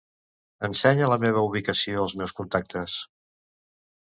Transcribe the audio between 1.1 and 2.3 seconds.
la meva ubicació als